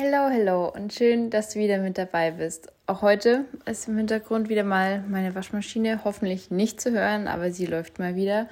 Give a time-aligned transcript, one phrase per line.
[0.00, 2.70] Hello, hello und schön, dass du wieder mit dabei bist.
[2.86, 7.66] Auch heute ist im Hintergrund wieder mal meine Waschmaschine, hoffentlich nicht zu hören, aber sie
[7.66, 8.48] läuft mal wieder.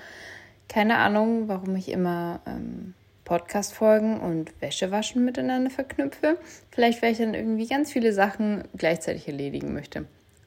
[0.69, 6.37] Keine Ahnung, warum ich immer ähm, Podcast-Folgen und Wäschewaschen miteinander verknüpfe.
[6.73, 10.01] Vielleicht, weil ich dann irgendwie ganz viele Sachen gleichzeitig erledigen möchte.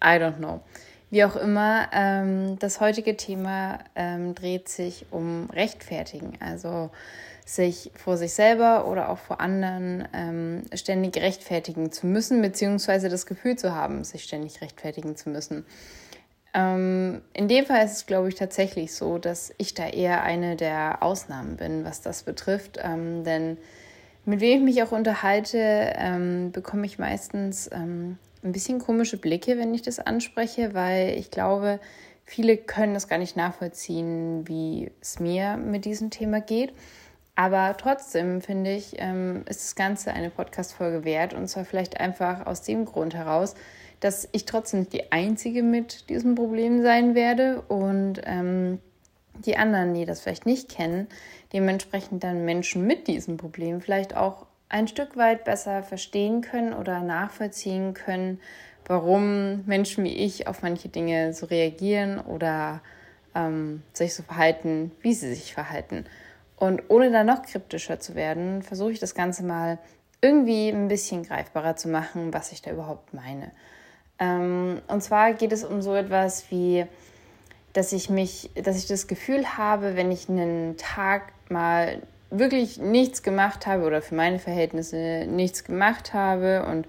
[0.04, 0.60] I don't know.
[1.10, 6.34] Wie auch immer, ähm, das heutige Thema ähm, dreht sich um Rechtfertigen.
[6.40, 6.92] Also
[7.46, 13.26] sich vor sich selber oder auch vor anderen ähm, ständig rechtfertigen zu müssen, beziehungsweise das
[13.26, 15.66] Gefühl zu haben, sich ständig rechtfertigen zu müssen.
[16.54, 20.56] Ähm, in dem Fall ist es, glaube ich, tatsächlich so, dass ich da eher eine
[20.56, 22.78] der Ausnahmen bin, was das betrifft.
[22.84, 23.58] Ähm, denn
[24.26, 29.58] mit wem ich mich auch unterhalte, ähm, bekomme ich meistens ähm, ein bisschen komische Blicke,
[29.58, 31.80] wenn ich das anspreche, weil ich glaube,
[32.26, 36.74] viele können das gar nicht nachvollziehen, wie es mir mit diesem Thema geht.
[37.36, 41.34] Aber trotzdem finde ich, ähm, ist das Ganze eine Podcast-Folge wert.
[41.34, 43.56] Und zwar vielleicht einfach aus dem Grund heraus,
[44.02, 48.80] dass ich trotzdem nicht die Einzige mit diesem Problem sein werde und ähm,
[49.46, 51.08] die anderen, die das vielleicht nicht kennen,
[51.54, 57.02] dementsprechend dann Menschen mit diesem Problem vielleicht auch ein Stück weit besser verstehen können oder
[57.02, 58.40] nachvollziehen können,
[58.86, 62.82] warum Menschen wie ich auf manche Dinge so reagieren oder
[63.36, 66.06] ähm, sich so verhalten, wie sie sich verhalten.
[66.56, 69.80] Und ohne da noch kryptischer zu werden, versuche ich das Ganze mal
[70.22, 73.52] irgendwie ein bisschen greifbarer zu machen, was ich da überhaupt meine.
[74.20, 76.86] Ähm, und zwar geht es um so etwas wie,
[77.74, 83.24] dass ich mich, dass ich das Gefühl habe, wenn ich einen Tag mal wirklich nichts
[83.24, 86.88] gemacht habe oder für meine Verhältnisse nichts gemacht habe und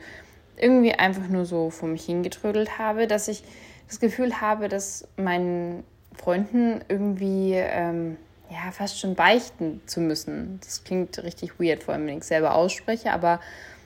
[0.56, 3.42] irgendwie einfach nur so vor mich hingetrödelt habe, dass ich
[3.88, 5.82] das Gefühl habe, dass meinen
[6.14, 8.16] Freunden irgendwie ähm,
[8.50, 10.60] ja, fast schon beichten zu müssen.
[10.62, 13.40] Das klingt richtig weird, vor allem wenn ich es selber ausspreche, aber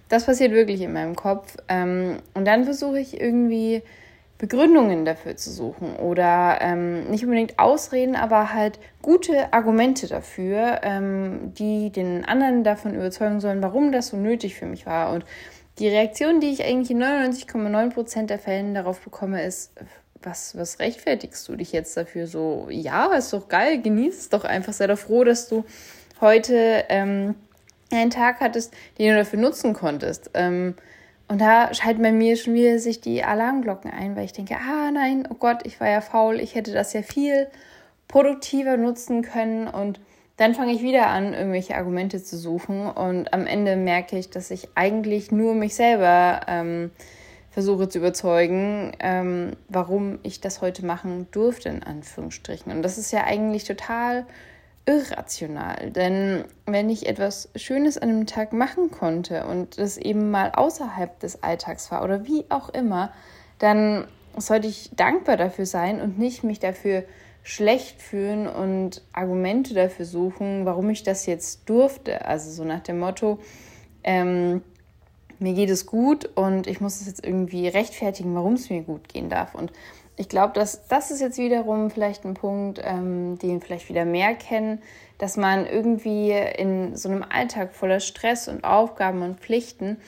[0.09, 1.57] das passiert wirklich in meinem Kopf.
[1.69, 3.83] Ähm, und dann versuche ich irgendwie
[4.39, 11.53] Begründungen dafür zu suchen oder ähm, nicht unbedingt Ausreden, aber halt gute Argumente dafür, ähm,
[11.55, 15.13] die den anderen davon überzeugen sollen, warum das so nötig für mich war.
[15.13, 15.25] Und
[15.79, 19.73] die Reaktion, die ich eigentlich in 99,9% der Fällen darauf bekomme, ist,
[20.23, 22.27] was, was rechtfertigst du dich jetzt dafür?
[22.27, 24.73] So, ja, ist doch geil, genieß es doch einfach.
[24.73, 25.65] Sei doch froh, dass du
[26.21, 27.35] heute ähm,
[27.93, 30.31] einen Tag hattest, den du dafür nutzen konntest.
[30.35, 30.75] Ähm,
[31.29, 34.91] und da schalten bei mir schon wieder sich die Alarmglocken ein, weil ich denke, ah
[34.91, 37.49] nein, oh Gott, ich war ja faul, ich hätte das ja viel
[38.09, 40.01] produktiver nutzen können und
[40.37, 44.51] dann fange ich wieder an, irgendwelche Argumente zu suchen und am Ende merke ich, dass
[44.51, 46.91] ich eigentlich nur mich selber ähm,
[47.51, 52.73] versuche zu überzeugen, ähm, warum ich das heute machen durfte, in Anführungsstrichen.
[52.73, 54.27] Und das ist ja eigentlich total
[54.87, 60.53] irrational, denn wenn ich etwas Schönes an einem Tag machen konnte und das eben mal
[60.53, 63.13] außerhalb des Alltags war oder wie auch immer,
[63.59, 64.07] dann
[64.37, 67.05] sollte ich dankbar dafür sein und nicht mich dafür
[67.43, 72.25] schlecht fühlen und Argumente dafür suchen, warum ich das jetzt durfte.
[72.27, 73.39] Also so nach dem Motto,
[74.03, 74.63] ähm,
[75.39, 79.09] mir geht es gut und ich muss es jetzt irgendwie rechtfertigen, warum es mir gut
[79.09, 79.55] gehen darf.
[79.55, 79.73] Und
[80.17, 84.35] ich glaube, dass das ist jetzt wiederum vielleicht ein Punkt, ähm, den vielleicht wieder mehr
[84.35, 84.81] kennen,
[85.19, 89.99] dass man irgendwie in so einem Alltag voller Stress und Aufgaben und Pflichten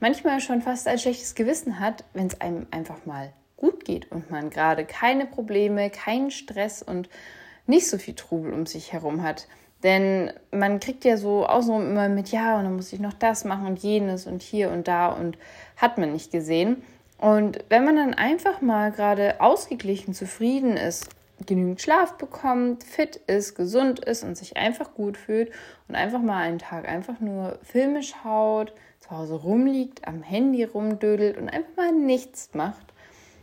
[0.00, 4.30] manchmal schon fast ein schlechtes Gewissen hat, wenn es einem einfach mal gut geht und
[4.30, 7.08] man gerade keine Probleme, keinen Stress und
[7.66, 9.48] nicht so viel Trubel um sich herum hat.
[9.82, 13.44] Denn man kriegt ja so außenrum immer mit, ja, und dann muss ich noch das
[13.44, 15.38] machen und jenes und hier und da und
[15.76, 16.82] hat man nicht gesehen.
[17.18, 21.08] Und wenn man dann einfach mal gerade ausgeglichen, zufrieden ist,
[21.44, 25.50] genügend Schlaf bekommt, fit ist, gesund ist und sich einfach gut fühlt
[25.88, 31.36] und einfach mal einen Tag einfach nur Filme schaut, zu Hause rumliegt, am Handy rumdödelt
[31.36, 32.92] und einfach mal nichts macht,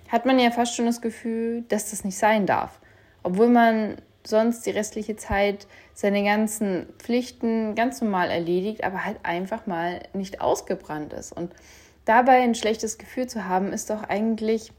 [0.09, 2.79] hat man ja fast schon das Gefühl, dass das nicht sein darf.
[3.21, 9.65] Obwohl man sonst die restliche Zeit seine ganzen Pflichten ganz normal erledigt, aber halt einfach
[9.65, 11.31] mal nicht ausgebrannt ist.
[11.31, 11.51] Und
[12.05, 14.71] dabei ein schlechtes Gefühl zu haben, ist doch eigentlich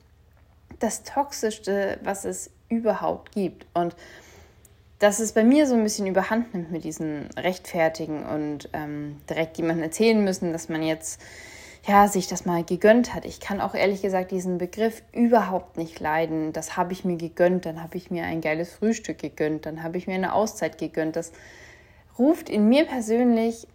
[0.78, 3.66] das Toxischste, was es überhaupt gibt.
[3.74, 3.94] Und
[4.98, 9.58] dass es bei mir so ein bisschen überhand nimmt mit diesen Rechtfertigen und ähm, direkt
[9.58, 11.20] jemandem erzählen müssen, dass man jetzt
[11.86, 13.26] ja, sich das mal gegönnt hat.
[13.26, 16.52] Ich kann auch ehrlich gesagt diesen Begriff überhaupt nicht leiden.
[16.54, 19.98] Das habe ich mir gegönnt, dann habe ich mir ein geiles Frühstück gegönnt, dann habe
[19.98, 21.16] ich mir eine Auszeit gegönnt.
[21.16, 21.32] Das
[22.18, 23.66] ruft in mir persönlich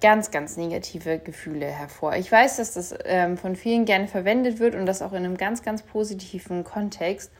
[0.00, 2.14] ganz, ganz negative Gefühle hervor.
[2.16, 5.36] Ich weiß, dass das ähm, von vielen gerne verwendet wird und das auch in einem
[5.36, 7.30] ganz, ganz positiven Kontext.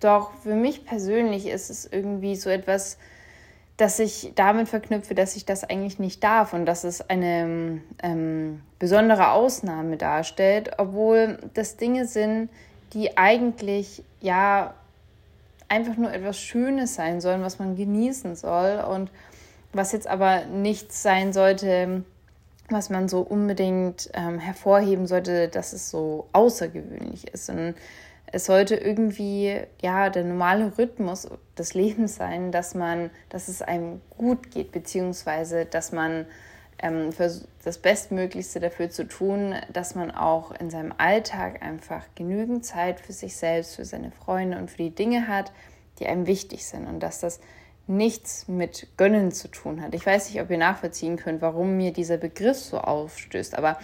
[0.00, 2.96] Doch für mich persönlich ist es irgendwie so etwas,
[3.76, 8.62] dass ich damit verknüpfe, dass ich das eigentlich nicht darf und dass es eine ähm,
[8.78, 12.50] besondere Ausnahme darstellt, obwohl das Dinge sind,
[12.92, 14.74] die eigentlich ja
[15.68, 19.10] einfach nur etwas Schönes sein sollen, was man genießen soll und
[19.72, 22.04] was jetzt aber nichts sein sollte,
[22.68, 27.50] was man so unbedingt ähm, hervorheben sollte, dass es so außergewöhnlich ist.
[27.50, 27.74] Und
[28.32, 31.28] es sollte irgendwie ja der normale Rhythmus
[31.58, 36.26] des Lebens sein, dass man, dass es einem gut geht, beziehungsweise dass man
[36.78, 43.00] ähm, das Bestmöglichste dafür zu tun, dass man auch in seinem Alltag einfach genügend Zeit
[43.00, 45.52] für sich selbst, für seine Freunde und für die Dinge hat,
[45.98, 47.40] die einem wichtig sind und dass das
[47.90, 49.94] nichts mit Gönnen zu tun hat.
[49.94, 53.78] Ich weiß nicht, ob ihr nachvollziehen könnt, warum mir dieser Begriff so aufstößt, aber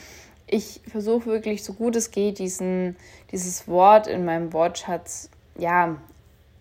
[0.46, 2.96] ich versuche wirklich so gut es geht, diesen,
[3.32, 5.96] dieses Wort in meinem Wortschatz ja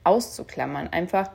[0.03, 0.87] auszuklammern.
[0.87, 1.29] Einfach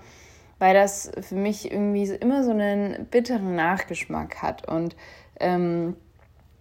[0.61, 4.69] weil das für mich irgendwie immer so einen bitteren Nachgeschmack hat.
[4.69, 4.95] Und
[5.41, 5.97] ähm,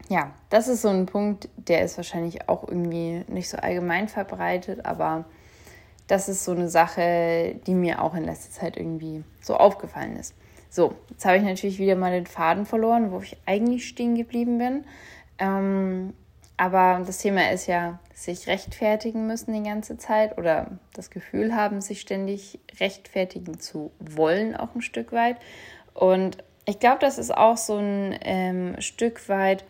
[0.07, 4.85] ja, das ist so ein Punkt, der ist wahrscheinlich auch irgendwie nicht so allgemein verbreitet,
[4.85, 5.25] aber
[6.09, 10.33] das ist so eine Sache, die mir auch in letzter Zeit irgendwie so aufgefallen ist.
[10.69, 14.57] So, jetzt habe ich natürlich wieder mal den Faden verloren, wo ich eigentlich stehen geblieben
[14.57, 14.85] bin.
[15.37, 16.13] Ähm,
[16.57, 21.79] aber das Thema ist ja, sich rechtfertigen müssen die ganze Zeit oder das Gefühl haben,
[21.79, 25.37] sich ständig rechtfertigen zu wollen, auch ein Stück weit.
[25.93, 29.63] Und ich glaube, das ist auch so ein ähm, Stück weit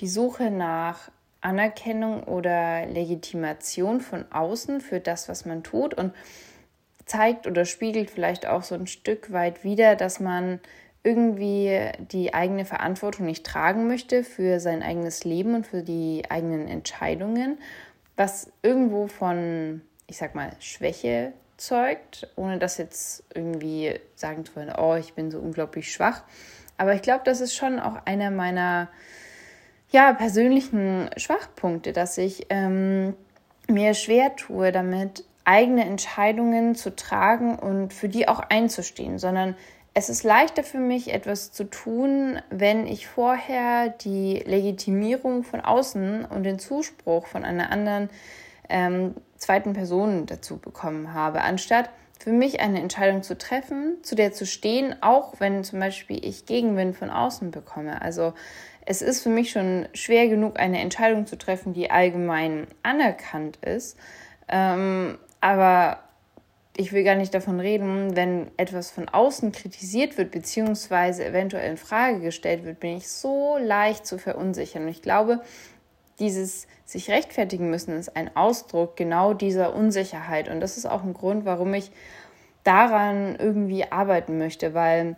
[0.00, 1.10] die Suche nach
[1.42, 6.14] Anerkennung oder Legitimation von außen für das, was man tut und
[7.04, 10.60] zeigt oder spiegelt vielleicht auch so ein Stück weit wieder, dass man
[11.02, 16.68] irgendwie die eigene Verantwortung nicht tragen möchte für sein eigenes Leben und für die eigenen
[16.68, 17.58] Entscheidungen,
[18.16, 24.72] was irgendwo von, ich sag mal, Schwäche zeugt, ohne das jetzt irgendwie sagen zu wollen,
[24.76, 26.22] oh, ich bin so unglaublich schwach.
[26.76, 28.88] Aber ich glaube, das ist schon auch einer meiner
[29.92, 33.14] ja, persönlichen Schwachpunkte, dass ich ähm,
[33.68, 39.54] mir schwer tue, damit eigene Entscheidungen zu tragen und für die auch einzustehen, sondern
[39.94, 46.24] es ist leichter für mich, etwas zu tun, wenn ich vorher die Legitimierung von außen
[46.24, 48.08] und den Zuspruch von einer anderen
[48.70, 54.32] ähm, zweiten Person dazu bekommen habe, anstatt für mich eine Entscheidung zu treffen, zu der
[54.32, 58.00] zu stehen, auch wenn zum Beispiel ich Gegenwind von außen bekomme.
[58.00, 58.32] Also
[58.86, 63.96] es ist für mich schon schwer genug, eine Entscheidung zu treffen, die allgemein anerkannt ist.
[64.48, 65.98] Ähm, aber
[66.76, 71.76] ich will gar nicht davon reden, wenn etwas von außen kritisiert wird, beziehungsweise eventuell in
[71.76, 74.84] Frage gestellt wird, bin ich so leicht zu verunsichern.
[74.84, 75.40] Und ich glaube,
[76.18, 80.48] dieses sich rechtfertigen müssen ist ein Ausdruck genau dieser Unsicherheit.
[80.48, 81.90] Und das ist auch ein Grund, warum ich
[82.64, 85.16] daran irgendwie arbeiten möchte, weil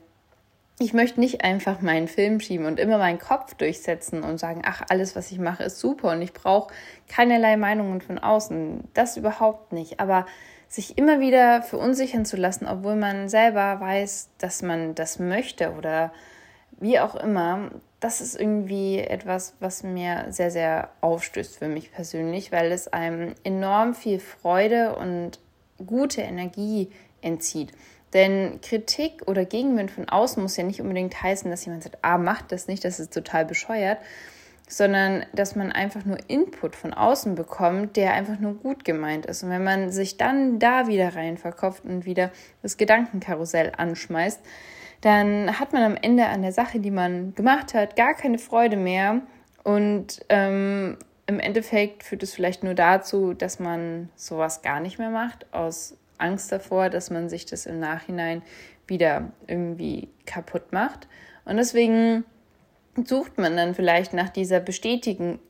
[0.78, 4.82] ich möchte nicht einfach meinen Film schieben und immer meinen Kopf durchsetzen und sagen, ach,
[4.88, 6.72] alles, was ich mache, ist super und ich brauche
[7.08, 8.88] keinerlei Meinungen von außen.
[8.92, 10.00] Das überhaupt nicht.
[10.00, 10.26] Aber
[10.68, 16.12] sich immer wieder verunsichern zu lassen, obwohl man selber weiß, dass man das möchte oder
[16.80, 22.50] wie auch immer, das ist irgendwie etwas, was mir sehr, sehr aufstößt für mich persönlich,
[22.50, 25.38] weil es einem enorm viel Freude und
[25.86, 26.90] gute Energie
[27.22, 27.72] entzieht.
[28.14, 32.16] Denn Kritik oder Gegenwind von außen muss ja nicht unbedingt heißen, dass jemand sagt, ah,
[32.16, 33.98] macht das nicht, das ist total bescheuert,
[34.68, 39.42] sondern dass man einfach nur Input von außen bekommt, der einfach nur gut gemeint ist.
[39.42, 42.30] Und wenn man sich dann da wieder rein verkopft und wieder
[42.62, 44.40] das Gedankenkarussell anschmeißt,
[45.00, 48.76] dann hat man am Ende an der Sache, die man gemacht hat, gar keine Freude
[48.76, 49.20] mehr.
[49.64, 55.10] Und ähm, im Endeffekt führt es vielleicht nur dazu, dass man sowas gar nicht mehr
[55.10, 58.42] macht, aus Angst davor, dass man sich das im Nachhinein
[58.86, 61.08] wieder irgendwie kaputt macht.
[61.44, 62.24] Und deswegen
[63.02, 65.40] sucht man dann vielleicht nach dieser Bestätigung,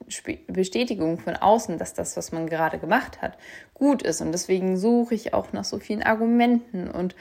[1.18, 3.36] von außen, dass das, was man gerade gemacht hat,
[3.74, 4.20] gut ist.
[4.20, 7.14] Und deswegen suche ich auch nach so vielen Argumenten und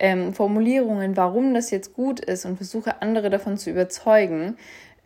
[0.00, 4.56] ähm, Formulierungen, warum das jetzt gut ist und versuche andere davon zu überzeugen,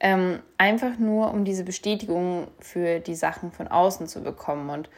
[0.01, 4.69] ähm, einfach nur um diese Bestätigung für die Sachen von außen zu bekommen.
[4.71, 4.91] Und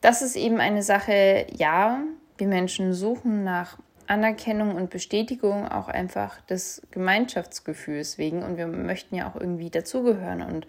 [0.00, 2.02] das ist eben eine Sache, ja,
[2.40, 8.42] wir Menschen suchen nach Anerkennung und Bestätigung auch einfach des Gemeinschaftsgefühls wegen.
[8.42, 10.66] Und wir möchten ja auch irgendwie dazugehören und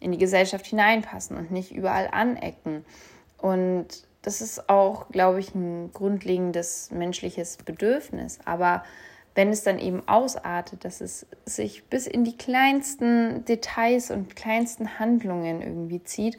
[0.00, 2.84] in die Gesellschaft hineinpassen und nicht überall anecken.
[3.38, 3.86] Und
[4.22, 8.38] das ist auch, glaube ich, ein grundlegendes menschliches Bedürfnis.
[8.44, 8.82] Aber
[9.34, 14.98] wenn es dann eben ausartet, dass es sich bis in die kleinsten Details und kleinsten
[14.98, 16.38] Handlungen irgendwie zieht,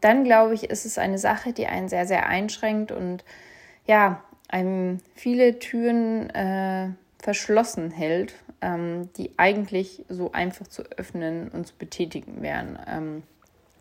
[0.00, 3.24] dann glaube ich, ist es eine Sache, die einen sehr, sehr einschränkt und
[3.86, 11.66] ja, einem viele Türen äh, verschlossen hält, ähm, die eigentlich so einfach zu öffnen und
[11.66, 12.78] zu betätigen wären.
[12.86, 13.22] Ähm,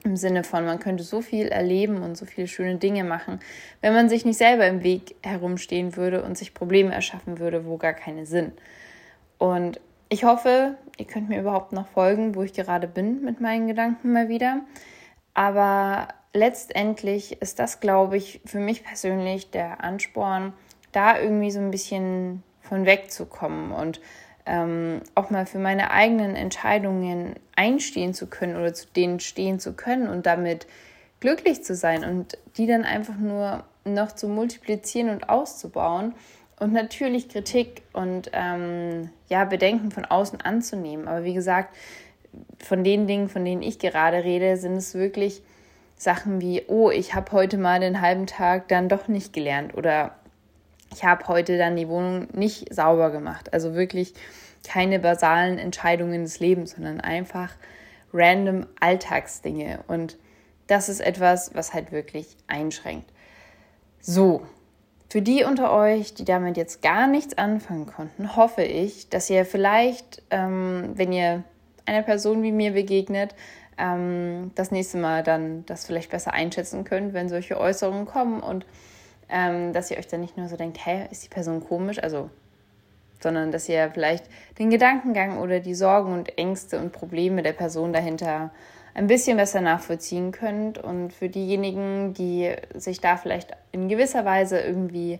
[0.03, 3.39] Im Sinne von, man könnte so viel erleben und so viele schöne Dinge machen,
[3.81, 7.77] wenn man sich nicht selber im Weg herumstehen würde und sich Probleme erschaffen würde, wo
[7.77, 8.53] gar keine sind.
[9.37, 13.67] Und ich hoffe, ihr könnt mir überhaupt noch folgen, wo ich gerade bin mit meinen
[13.67, 14.61] Gedanken mal wieder.
[15.33, 20.53] Aber letztendlich ist das, glaube ich, für mich persönlich der Ansporn,
[20.91, 24.01] da irgendwie so ein bisschen von wegzukommen und
[24.45, 29.73] ähm, auch mal für meine eigenen Entscheidungen einstehen zu können oder zu denen stehen zu
[29.73, 30.67] können und damit
[31.19, 36.13] glücklich zu sein und die dann einfach nur noch zu multiplizieren und auszubauen
[36.59, 41.07] und natürlich Kritik und ähm, ja Bedenken von außen anzunehmen.
[41.07, 41.75] Aber wie gesagt,
[42.59, 45.41] von den Dingen, von denen ich gerade rede, sind es wirklich
[45.97, 50.15] Sachen wie, oh, ich habe heute mal den halben Tag dann doch nicht gelernt oder
[50.91, 53.53] ich habe heute dann die Wohnung nicht sauber gemacht.
[53.53, 54.13] Also wirklich
[54.65, 57.53] keine basalen Entscheidungen des Lebens, sondern einfach
[58.13, 59.79] random Alltagsdinge.
[59.87, 60.17] Und
[60.67, 63.11] das ist etwas, was halt wirklich einschränkt.
[63.99, 64.43] So,
[65.09, 69.45] für die unter euch, die damit jetzt gar nichts anfangen konnten, hoffe ich, dass ihr
[69.45, 71.43] vielleicht, ähm, wenn ihr
[71.85, 73.35] einer Person wie mir begegnet,
[73.77, 78.65] ähm, das nächste Mal dann das vielleicht besser einschätzen könnt, wenn solche Äußerungen kommen und
[79.29, 82.29] ähm, dass ihr euch dann nicht nur so denkt, hä, ist die Person komisch, also,
[83.21, 84.25] sondern dass ihr vielleicht
[84.59, 88.51] den Gedankengang oder die Sorgen und Ängste und Probleme der Person dahinter
[88.93, 94.59] ein bisschen besser nachvollziehen könnt und für diejenigen, die sich da vielleicht in gewisser Weise
[94.59, 95.19] irgendwie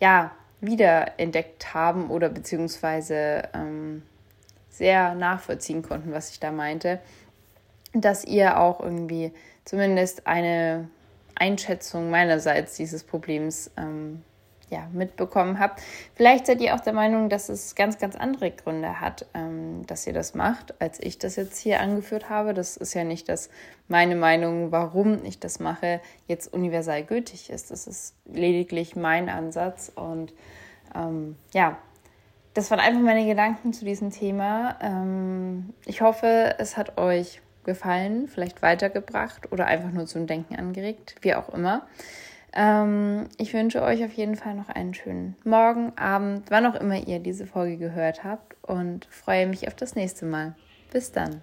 [0.00, 4.02] ja wiederentdeckt haben oder beziehungsweise ähm,
[4.68, 7.00] sehr nachvollziehen konnten, was ich da meinte,
[7.94, 9.32] dass ihr auch irgendwie
[9.64, 10.88] zumindest eine
[11.34, 14.22] Einschätzung meinerseits dieses Problems ähm,
[14.70, 15.82] ja, mitbekommen habt.
[16.14, 20.06] Vielleicht seid ihr auch der Meinung, dass es ganz, ganz andere Gründe hat, ähm, dass
[20.06, 22.54] ihr das macht, als ich das jetzt hier angeführt habe.
[22.54, 23.50] Das ist ja nicht, dass
[23.88, 27.70] meine Meinung, warum ich das mache, jetzt universal gültig ist.
[27.70, 29.92] Das ist lediglich mein Ansatz.
[29.94, 30.32] Und
[30.94, 31.76] ähm, ja,
[32.54, 34.78] das waren einfach meine Gedanken zu diesem Thema.
[34.80, 41.16] Ähm, ich hoffe, es hat euch gefallen, vielleicht weitergebracht oder einfach nur zum Denken angeregt,
[41.22, 41.86] wie auch immer.
[42.54, 46.96] Ähm, ich wünsche euch auf jeden Fall noch einen schönen Morgen, Abend, wann auch immer
[47.06, 50.54] ihr diese Folge gehört habt und freue mich auf das nächste Mal.
[50.92, 51.42] Bis dann.